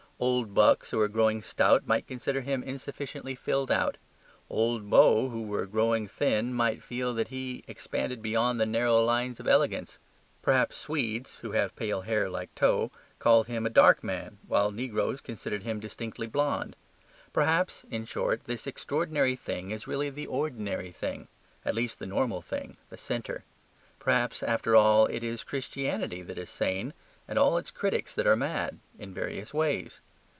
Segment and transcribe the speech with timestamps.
[0.21, 3.97] Old bucks who are growing stout might consider him insufficiently filled out;
[4.51, 9.39] old beaux who were growing thin might feel that he expanded beyond the narrow lines
[9.39, 9.97] of elegance.
[10.43, 15.21] Perhaps Swedes (who have pale hair like tow) called him a dark man, while negroes
[15.21, 16.75] considered him distinctly blonde.
[17.33, 21.29] Perhaps (in short) this extraordinary thing is really the ordinary thing;
[21.65, 23.43] at least the normal thing, the centre.
[23.97, 26.93] Perhaps, after all, it is Christianity that is sane
[27.27, 29.99] and all its critics that are mad in various ways.